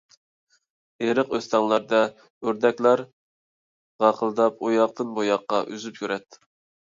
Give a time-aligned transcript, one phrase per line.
[1.07, 1.99] ئېرىق-ئۆستەڭلەردە
[2.47, 3.03] ئۆردەكلەر
[4.05, 6.41] غاقىلداپ، ئۇياقتىن-بۇياققا ئۈزۈپ يۈرەتتى.